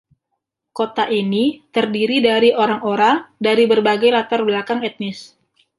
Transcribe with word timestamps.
Kota 0.77 1.05
ini 1.21 1.43
terdiri 1.75 2.17
dari 2.29 2.49
orang-orang 2.63 3.17
dari 3.47 3.63
berbagai 3.71 4.09
latar 4.17 4.39
belakang 4.47 4.79
etnis. 4.89 5.19